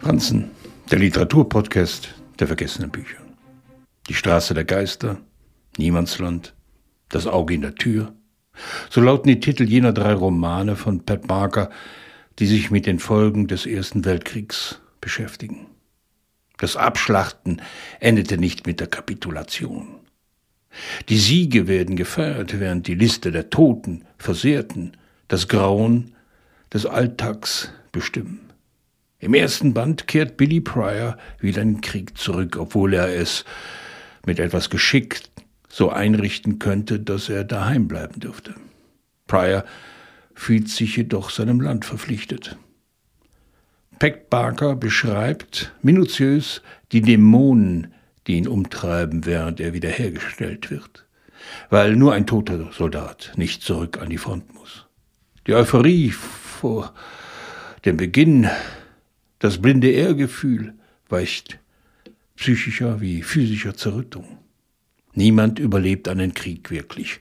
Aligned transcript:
Franzen, 0.00 0.50
der 0.90 0.98
Literaturpodcast 0.98 2.14
der 2.38 2.46
vergessenen 2.46 2.90
Bücher. 2.90 3.18
Die 4.08 4.14
Straße 4.14 4.54
der 4.54 4.64
Geister, 4.64 5.18
Niemandsland, 5.78 6.54
Das 7.08 7.26
Auge 7.26 7.54
in 7.54 7.62
der 7.62 7.74
Tür. 7.74 8.14
So 8.90 9.00
lauten 9.00 9.28
die 9.28 9.40
Titel 9.40 9.64
jener 9.64 9.92
drei 9.92 10.12
Romane 10.12 10.76
von 10.76 11.04
Pat 11.04 11.26
Barker, 11.26 11.70
die 12.38 12.46
sich 12.46 12.70
mit 12.70 12.86
den 12.86 12.98
Folgen 12.98 13.46
des 13.46 13.66
Ersten 13.66 14.04
Weltkriegs 14.04 14.80
beschäftigen. 15.00 15.66
Das 16.58 16.76
Abschlachten 16.76 17.62
endete 18.00 18.38
nicht 18.38 18.66
mit 18.66 18.80
der 18.80 18.88
Kapitulation. 18.88 20.00
Die 21.08 21.18
Siege 21.18 21.68
werden 21.68 21.96
gefeiert, 21.96 22.58
während 22.58 22.86
die 22.86 22.94
Liste 22.94 23.30
der 23.30 23.50
Toten, 23.50 24.04
Versehrten 24.18 24.96
das 25.28 25.48
Grauen 25.48 26.14
des 26.72 26.86
Alltags 26.86 27.72
bestimmen. 27.92 28.43
Im 29.24 29.32
ersten 29.32 29.72
Band 29.72 30.06
kehrt 30.06 30.36
Billy 30.36 30.60
Pryor 30.60 31.16
wieder 31.40 31.62
in 31.62 31.76
den 31.76 31.80
Krieg 31.80 32.18
zurück, 32.18 32.58
obwohl 32.58 32.92
er 32.92 33.08
es 33.08 33.46
mit 34.26 34.38
etwas 34.38 34.68
Geschick 34.68 35.22
so 35.66 35.88
einrichten 35.88 36.58
könnte, 36.58 37.00
dass 37.00 37.30
er 37.30 37.42
daheim 37.42 37.88
bleiben 37.88 38.20
dürfte. 38.20 38.54
Pryor 39.26 39.64
fühlt 40.34 40.68
sich 40.68 40.98
jedoch 40.98 41.30
seinem 41.30 41.62
Land 41.62 41.86
verpflichtet. 41.86 42.58
Peck 43.98 44.28
Barker 44.28 44.76
beschreibt 44.76 45.72
minutiös 45.80 46.60
die 46.92 47.00
Dämonen, 47.00 47.94
die 48.26 48.34
ihn 48.34 48.46
umtreiben, 48.46 49.24
während 49.24 49.58
er 49.58 49.72
wiederhergestellt 49.72 50.70
wird, 50.70 51.06
weil 51.70 51.96
nur 51.96 52.12
ein 52.12 52.26
toter 52.26 52.70
Soldat 52.72 53.32
nicht 53.36 53.62
zurück 53.62 54.02
an 54.02 54.10
die 54.10 54.18
Front 54.18 54.52
muss. 54.52 54.84
Die 55.46 55.54
Euphorie 55.54 56.10
vor 56.10 56.92
dem 57.86 57.96
Beginn 57.96 58.50
das 59.44 59.58
blinde 59.58 59.90
Ehrgefühl 59.90 60.72
weicht 61.10 61.58
psychischer 62.34 63.02
wie 63.02 63.20
physischer 63.20 63.76
Zerrüttung. 63.76 64.38
Niemand 65.12 65.58
überlebt 65.58 66.08
einen 66.08 66.32
Krieg 66.32 66.70
wirklich, 66.70 67.20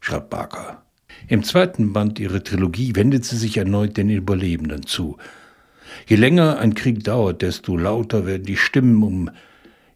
schreibt 0.00 0.30
Barker. 0.30 0.82
Im 1.26 1.42
zweiten 1.42 1.92
Band 1.92 2.18
ihrer 2.20 2.42
Trilogie 2.42 2.96
wendet 2.96 3.26
sie 3.26 3.36
sich 3.36 3.58
erneut 3.58 3.98
den 3.98 4.08
Überlebenden 4.08 4.86
zu. 4.86 5.18
Je 6.06 6.16
länger 6.16 6.58
ein 6.58 6.72
Krieg 6.72 7.04
dauert, 7.04 7.42
desto 7.42 7.76
lauter 7.76 8.24
werden 8.24 8.44
die 8.44 8.56
Stimmen, 8.56 9.02
um 9.02 9.30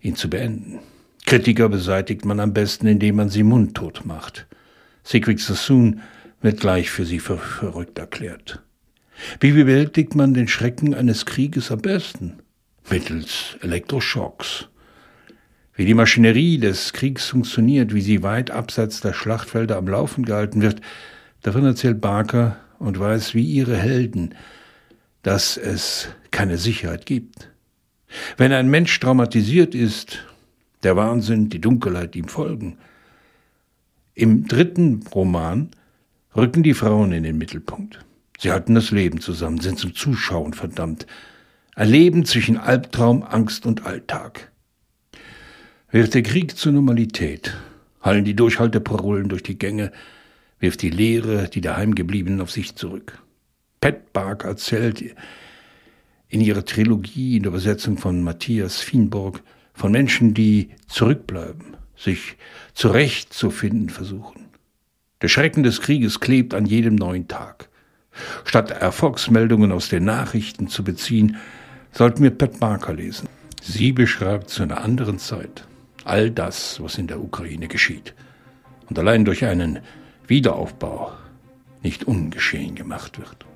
ihn 0.03 0.15
zu 0.15 0.29
beenden. 0.29 0.79
Kritiker 1.25 1.71
beseitigt 1.71 2.27
man 2.27 2.39
am 2.39 2.53
besten, 2.53 2.87
indem 2.87 3.17
man 3.17 3.31
sie 3.31 3.45
mundtot 3.45 4.05
macht. 4.05 4.47
Sigrid 5.05 5.41
Sassoon 5.41 6.03
wird 6.43 6.61
gleich 6.61 6.91
für 6.91 7.07
sie 7.07 7.19
verrückt 7.19 7.99
erklärt. 7.99 8.63
Wie 9.41 9.53
bewältigt 9.53 10.15
man 10.15 10.35
den 10.35 10.49
Schrecken 10.49 10.95
eines 10.95 11.27
Krieges 11.27 11.71
am 11.71 11.81
besten? 11.81 12.39
Mittels 12.91 13.57
Elektroschocks. 13.61 14.69
Wie 15.75 15.85
die 15.85 15.95
Maschinerie 15.95 16.59
des 16.59 16.93
Kriegs 16.93 17.29
funktioniert, 17.29 17.95
wie 17.95 18.03
sie 18.03 18.23
weit 18.23 18.51
abseits 18.51 19.01
der 19.01 19.13
Schlachtfelder 19.15 19.77
am 19.77 19.89
Laufen 19.89 20.25
gehalten 20.25 20.61
wird, 20.61 20.81
davon 21.41 21.65
erzählt 21.65 22.01
Barker 22.01 22.57
und 22.79 22.99
weiß 22.99 23.35
wie 23.35 23.45
ihre 23.45 23.77
Helden, 23.77 24.35
dass 25.23 25.57
es 25.57 26.09
keine 26.31 26.59
Sicherheit 26.59 27.07
gibt. 27.07 27.51
Wenn 28.37 28.53
ein 28.53 28.69
Mensch 28.69 28.99
traumatisiert 29.01 29.75
ist, 29.75 30.25
der 30.83 30.97
Wahnsinn, 30.97 31.49
die 31.49 31.61
Dunkelheit 31.61 32.17
ihm 32.17 32.29
folgen. 32.29 32.77
Im 34.15 34.47
dritten 34.47 35.05
Roman 35.15 35.71
rücken 36.37 36.63
die 36.63 36.75
Frauen 36.75 37.13
in 37.13 37.23
den 37.23 37.39
Mittelpunkt. 37.39 38.05
Sie 38.43 38.51
halten 38.51 38.75
das 38.75 38.91
Leben 38.91 39.21
zusammen, 39.21 39.61
sind 39.61 39.79
zum 39.79 39.95
Zuschauen 39.95 40.53
verdammt. 40.53 41.07
Ein 41.77 41.89
Leben 41.89 42.25
zwischen 42.25 42.57
Albtraum, 42.57 43.23
Angst 43.23 43.67
und 43.67 43.87
Alltag. 43.87 44.51
Wird 45.93 46.13
der 46.13 46.25
Krieg 46.25 46.57
zur 46.57 46.73
Normalität, 46.73 47.57
hallen 48.01 48.25
die 48.25 48.35
Durchhalteparolen 48.35 49.29
durch 49.29 49.45
die 49.45 49.57
Gänge, 49.57 49.93
wirft 50.59 50.83
die 50.83 50.91
Leere, 50.91 51.49
die 51.51 51.61
daheimgebliebenen 51.61 52.41
auf 52.41 52.51
sich 52.51 52.75
zurück. 52.75 53.23
Pat 53.81 54.13
Bark 54.13 54.43
erzählt 54.43 55.15
in 56.29 56.41
ihrer 56.41 56.65
Trilogie 56.65 57.37
in 57.37 57.45
der 57.45 57.51
Übersetzung 57.51 57.97
von 57.97 58.25
Matthias 58.25 58.81
Fienburg 58.81 59.41
von 59.73 59.93
Menschen, 59.93 60.35
die 60.35 60.71
zurückbleiben, 60.89 61.77
sich 61.95 62.37
zurechtzufinden 62.75 63.89
versuchen. 63.89 64.47
Der 65.21 65.29
Schrecken 65.29 65.63
des 65.63 65.81
Krieges 65.81 66.19
klebt 66.19 66.55
an 66.55 66.67
jedem 66.67 66.97
neuen 66.97 67.29
Tag. 67.29 67.69
Statt 68.45 68.71
Erfolgsmeldungen 68.71 69.73
aus 69.73 69.89
den 69.89 70.05
Nachrichten 70.05 70.69
zu 70.69 70.85
beziehen, 70.85 71.37
sollten 71.93 72.23
wir 72.23 72.31
Pat 72.31 72.61
Barker 72.61 72.95
lesen. 72.95 73.29
Sie 73.63 73.93
beschreibt 73.93 74.51
zu 74.51 74.63
einer 74.63 74.83
anderen 74.83 75.19
Zeit 75.19 75.67
all 76.05 76.31
das, 76.31 76.83
was 76.83 76.99
in 76.99 77.07
der 77.07 77.21
Ukraine 77.21 77.69
geschieht 77.69 78.15
und 78.89 78.99
allein 78.99 79.25
durch 79.25 79.45
einen 79.45 79.79
Wiederaufbau 80.27 81.13
nicht 81.83 82.05
ungeschehen 82.05 82.75
gemacht 82.75 83.19
wird. 83.19 83.47